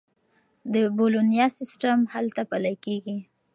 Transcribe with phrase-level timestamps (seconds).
[0.73, 3.17] د بولونیا سیستم هلته پلي کیږي.